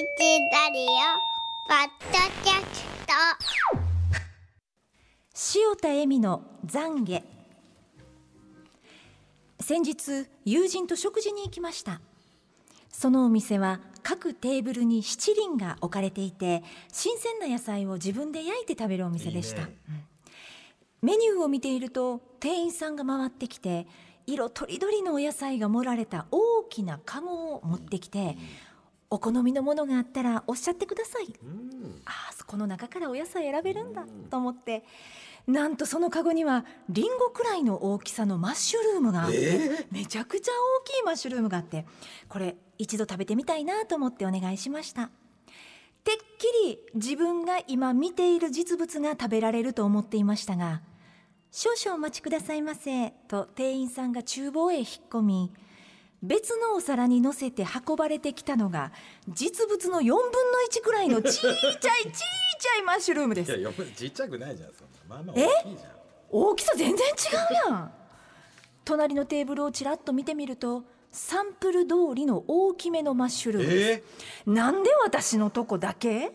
[0.00, 0.04] ラ
[0.72, 0.86] リオ
[1.66, 2.84] ポッドキャス
[5.44, 5.58] ト。
[5.58, 7.24] 塩田恵美の懺悔。
[9.58, 12.00] 先日友人と食事に行きました。
[12.92, 16.62] そのお店は各テーブルに七輪が置かれていて
[16.92, 19.62] 新鮮な野菜を自分で焼いて食べるお店でした。
[19.62, 19.68] うん。
[21.02, 23.88] メニューを見ていると店員さんが回ってきて
[24.28, 28.36] 色とりどりのお野菜が盛られた大きなカゴを持ってきて、
[29.10, 31.34] お好みのものがあったらおっしゃってください、
[32.04, 34.84] ああそこの中からお野菜選べるんだと思って。
[35.46, 41.86] なんとそのカゴにはリンゴくらいの大きさのマッシュルームがあって、めちゃくちゃ大きいマッシュルームがあって
[42.28, 45.08] これ一度食べてみたいなと思ってお願いしました。
[46.04, 50.82] てっきり自分が今見ている実物が食べられると思っていましたが
[51.50, 55.52] 少々お待ちくださいませと店員さんが厨房へ引っ込み
[56.22, 58.92] 別のお皿に乗せて運ばれてきたのが
[59.28, 60.20] 実物の4分の
[60.70, 63.52] 1くらいのちっちゃいちっちゃいマッシュルームです。
[63.52, 65.16] いやよちっちゃくないじゃんそんな。
[65.16, 65.46] まあまあえ？
[65.46, 65.92] 大きいじゃん。
[66.30, 67.92] 大きさ全然違うやん。
[68.84, 74.02] 隣のテーブルをちらっと見てみるとサンプル通りの大きめのマッシュルームです、
[74.46, 76.32] なんで私のとこだけ？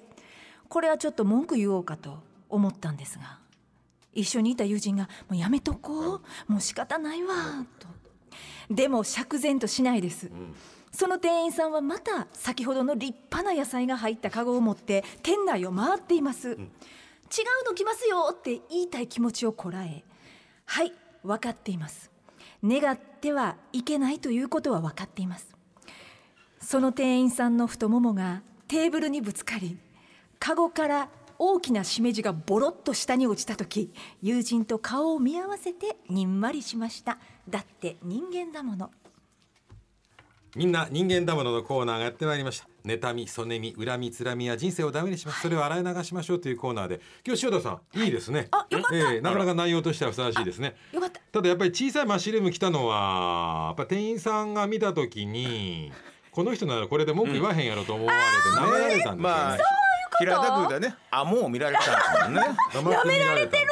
[0.70, 3.40] これはちょっと文句言おうかと思ったんですが
[4.14, 6.22] 一緒にいた友人が「もうやめとこう。
[6.48, 7.36] もう仕方ないわ」
[7.80, 7.88] と
[8.70, 10.32] でも釈然としないです、
[10.92, 16.58] その店員さんはまた先ほどの立派な野菜が入ったカゴを持って店内を回っています、違う
[17.66, 20.04] の来ますよって言いたい気持ちをこらえ
[20.66, 22.12] はい分かっています。
[22.64, 25.54] 願ってはいけないということは分かっています。
[26.62, 29.78] その店員さんの太ももがテーブルにぶつかり
[30.40, 31.10] カゴから
[31.46, 33.92] 大きなしめじがボロッと下に落ちた時
[34.22, 37.18] 友人と顔を見合わせてにんまりしました。
[37.50, 38.92] だって人間だもの。
[40.56, 42.68] みんな人間だもののコーナーがやってまいりました。
[42.86, 47.02] 妬みそねみ恨みつらみや人生をダメにします、それを洗い流しましょうというコーナーで。
[47.28, 48.08] 今日塩田さんい。
[48.08, 48.96] いですね、あよかった。
[48.96, 50.78] ええなかなか内容としてはふさわしいですね。
[50.94, 51.20] よかった。
[51.30, 55.92] ただやっぱり小さいマッシュルーム来たのはやっぱ店員さんが見た時に
[56.32, 59.83] この人ならこれで文句言わへんやろと思われて舐められたんですよね、まあ
[60.20, 60.96] 平たく言うたらね。
[61.12, 62.42] あもう見られてたんですもんね。
[62.74, 63.68] 舐められてる。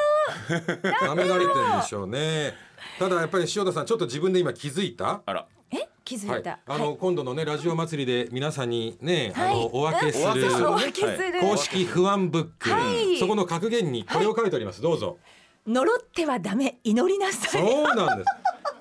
[1.02, 2.53] 舐められてるんでしょうね。
[3.00, 5.22] ただやっぱり塩田さんちょっと自分で今気づいた？
[5.25, 5.46] あら。
[5.72, 5.88] え？
[6.03, 6.41] 気づはい。
[6.41, 9.51] いた、、あの、今度のねラジオ祭りで皆さんにね、はい。
[9.51, 10.69] あのお分けするお分けする。
[10.69, 11.40] お分けする。
[11.41, 13.18] 公式不安ブック、はい。
[13.18, 15.18] そこの格言にこれを書いております、どうぞ。
[15.68, 16.80] 呪ってはダメ。
[16.84, 17.62] 祈りなさい。
[17.62, 18.30] そうなんです。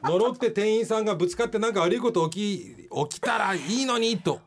[0.02, 4.40] 呪って店員さんがぶつかってなんか悪いこと起き起きたらいいのにと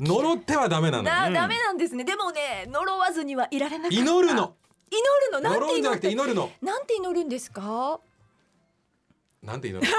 [0.00, 1.04] 呪ってはダメなの。
[1.04, 2.04] だ、ダメなんですね。
[2.04, 3.96] でもね呪わずにはいられなかった。
[3.96, 4.54] 祈るの。
[4.90, 5.00] 祈
[5.32, 5.40] るの？
[5.40, 6.50] なんて呪うんじゃなくて祈る祈るの。
[6.62, 7.98] なんて祈るんですか？
[9.42, 9.94] なんて祈るの、ね、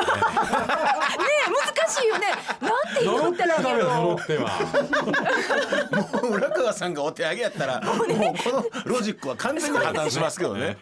[1.76, 2.28] 難しいよね。
[2.62, 4.50] なんて祈呪っってたらいいはダメだ呪のっては。
[6.24, 10.78] もう浦川さんがお手上げやったらもうこのロジックは完全に破綻しますけどね。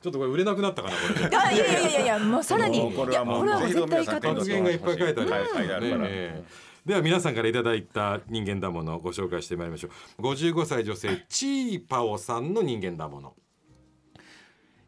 [0.00, 2.80] ちょっとこれ売れなくなったかなこれいやいやいやいやもうさらに。
[2.80, 5.48] もうこれはもう絶対勝てる格言がいっぱい書いてあるから。
[5.80, 6.44] ねえ
[6.86, 10.22] では皆さんからいただいた人間だものをご紹介してまいりましょう。
[10.22, 13.34] 55歳女性チーパオさんの人間だもの。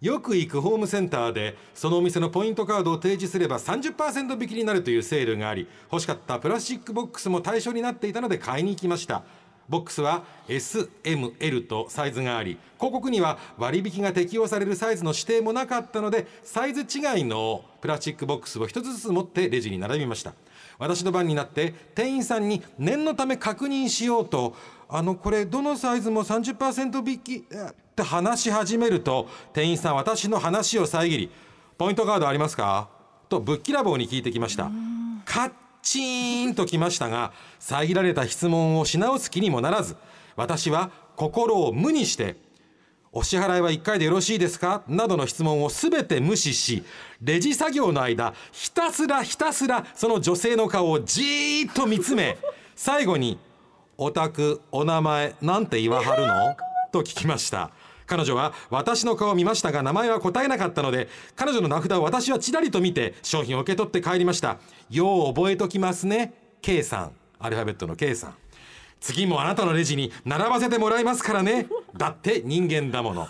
[0.00, 9.22] よく行くホームセンターでそのお店のポイントカードを提示すれば30%引きになるというセールがあり欲しかったプラスチックボックスも対象になっていたので買いに行きました。
[9.68, 20.34] ボックスは SML とサイズがあり広告には割引が適用されるサイズの指定もなかったのでサイズ違いのプラスチックボックスを一つずつ持ってレジに並びました。
[20.82, 24.56] 私の番になって店員さんに念のため確認しようと
[24.88, 27.44] あのこれどのサイズも30%引きっ
[27.94, 31.30] て話し始めると店員さん私の話を遮り
[31.78, 32.88] 「ポイントカードありますか?」
[33.30, 34.72] とぶっきらぼうに聞いてきました
[35.24, 39.96] カッチーンときましたが遮られた質問をし直す気にもならず
[40.34, 42.34] 私は心を無にして
[43.14, 44.82] お支払いは1回でよろしいですか？
[44.88, 46.82] などの質問をすべて無視し
[47.20, 52.38] レジ作業の間ひたすらひたすらその女性の顔をじーっと見つめ
[52.74, 53.38] 最後に
[53.98, 56.56] 「お宅お名前なんて言わはるの?」
[56.90, 57.70] と聞きました。
[58.06, 64.58] 彼女は私の顔を見ましたが名前は答えなかったので彼女の名札を私はちらりと見て商品を受け取って帰りました。
[64.90, 66.32] よう覚えときますね
[66.62, 67.12] K さん。
[67.38, 68.34] アルファベットの K さん。
[69.00, 71.66] 次もあなたのレジに並ばせてもらいますからね。
[71.96, 73.26] だって人間だもの。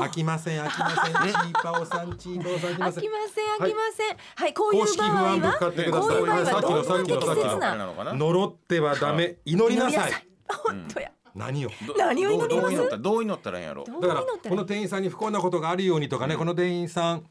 [0.00, 1.14] 飽きません飽きません。
[1.14, 3.02] チーパオさんチーパオさん飽きません。
[3.02, 4.16] 飽きません 飽きません。
[4.36, 6.16] はい、こういう場合は買ってください。
[6.16, 10.12] こういう場合はどんなさっきのさっきの適切な呪ってはダメ祈りなさい
[10.48, 17.24] 本当や何をど何を祈りますどうどう祈ったらいいんやろだからこの店員さんに不幸なことがあるようにとかね、この店員さん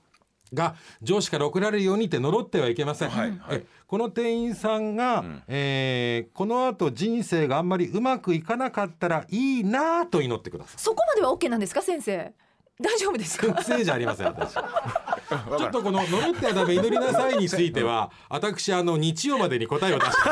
[0.53, 3.39] が上司から送られるようにって呪ってはいけません、はいはい。
[3.51, 10.79] えこの店員さんが、えーこの後人生があんまりうまくいかなかったらいいなと祈ってください。
[10.81, 12.33] そこまでは OK なんですか先生？
[12.79, 13.47] 大丈夫ですか？
[13.47, 14.53] 学生じゃありません私。
[15.57, 20.27] ちょっとこの呪ってはダメ祈りなさいについては私あの日曜までに答えを出してす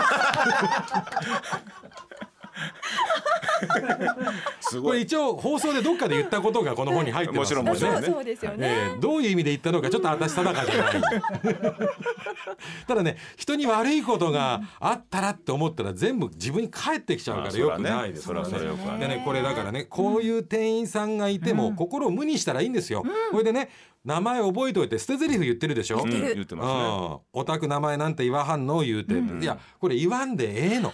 [4.79, 4.83] ごい。
[4.83, 8.01] これ一応放送でどっかで言ったことがこの本に入ってますもちろんもちろんね。
[8.01, 11.01] そうそうですよね、えーどういう意味で言ったのかちょっと私定かじゃない
[12.87, 23.69] ただね人に悪いことがあったらって思ったら全部自分に返ってきちゃうからよくないですよくないでねこれだからねこういう店員さんがいても心を無にしたらいいんですよ、これでね
[24.03, 26.09] 名前覚えておいて捨て台詞言ってるでしょ、うん。
[26.11, 26.33] てる。
[26.35, 26.73] 言ってますね。
[26.73, 27.41] うん。
[27.41, 28.81] おたく名前なんて言わはんの？
[28.81, 30.93] 言うて、いやこれ言わんでええの。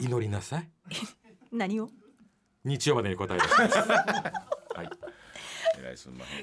[0.00, 0.68] 祈りなさい
[1.52, 1.90] 何を？
[2.64, 3.88] 日曜までに答えてください。
[4.76, 4.90] はい。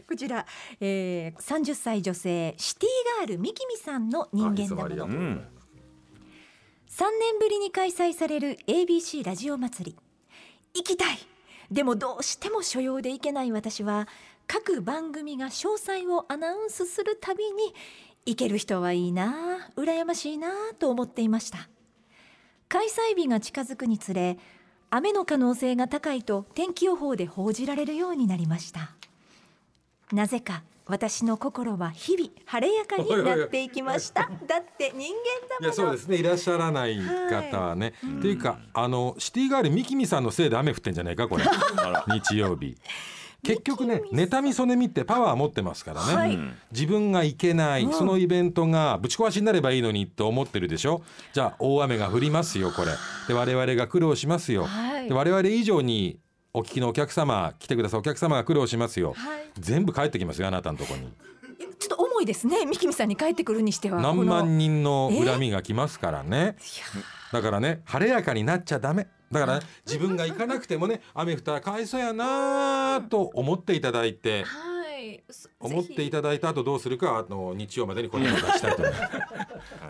[0.08, 0.46] こちら、
[0.80, 4.90] えー、30歳女性シティガールみきみさんの人間だもの。
[4.90, 5.48] とうございま
[6.90, 9.98] す3年ぶりに開催される ABC ラジオ祭り。
[10.74, 11.18] 行きたい。
[11.72, 14.08] でもどうしても所用で行けない私は
[14.48, 17.74] 各番組が詳細をアナウンスするたびに
[18.26, 21.70] 行ける人はいいな羨ましいなと思っていました。
[22.70, 24.38] 開催日が近づくにつれ
[24.90, 28.92] 雨の可能性が高いと天気予報で報じられるようになりました。
[30.12, 34.30] なぜか私の心は日々晴れやかになっていきました。
[34.48, 35.66] だって人間だもの。
[35.66, 36.18] いやそうですね。
[36.18, 41.44] いらっしゃらない方はね、っていうかあのシティガールミキミさんのせいで雨降ってんじゃないかこれ。
[42.14, 42.78] 日曜日
[43.46, 46.40] 結局ね妬みそねみってパワー持ってますからね、はい。
[46.72, 51.04] 自分が行けない、そのイベントがぶち壊しになればいいのにと思ってるでしょ？
[51.34, 52.88] じゃあ大雨が降りますよこれ。
[53.28, 55.08] で我々が苦労しますよ、はい。
[55.08, 56.20] で我々以上に
[56.54, 59.52] お聞きのお客様来てくださいお客様が苦労しますよ、はい。
[59.60, 61.12] 全部帰ってきますよあなたのとこに。
[61.80, 66.56] ちょっと重いですねみきみさんに帰ってくるにしては何万人人の恨みが来ますからね。
[67.32, 74.44] だからね晴れやかになっちゃダメだから、ね、自分が行かなくてもね雨降ったらかわいそうやなと思っていただいて。
[74.44, 75.24] はい。
[75.66, 79.16] 思っていぜただいた後どうするかはあの日曜までに答えを出したいと思います。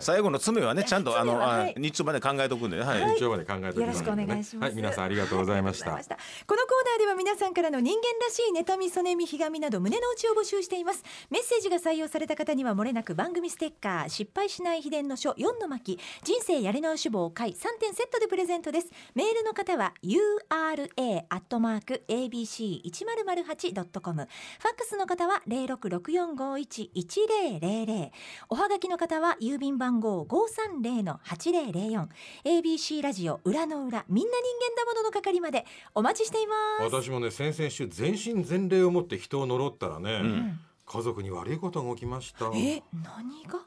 [0.00, 1.74] 最後の詰めはねちゃんとあのははい。
[1.76, 2.82] 日中まで考えとくんでね。
[2.82, 3.14] はい。
[3.14, 4.68] 日曜まで考えておきますのでよろしくお願いします。
[4.68, 4.74] はい。
[4.74, 5.90] 皆さんありがとうございました。
[5.90, 11.02] このコーナーでは皆さんからの人間らしい妬みそねみひがみなど胸の内を募集しています。
[11.30, 18.88] メッセージが採用された方にはもれなく番組ステッカー失敗しない秘伝の書4の巻人生やり直し棒回3点セットでプレゼントです。
[19.14, 28.10] メールの方は ura アットマーク abc 一0 0 8 com ファックスの方は零六六四五一一零零零。
[28.48, 32.08] おはがきの方は郵便番号五三零の八零零四。
[32.44, 35.66] ABC ラジオ裏の裏みんな人間だものの係まで。
[35.94, 36.82] お待ちしています。
[36.84, 40.60] 私もね先々週全身全霊を持って人を呪ったらね、ん。
[40.86, 42.50] 家族に悪いことが起きました。
[42.54, 43.60] え何が？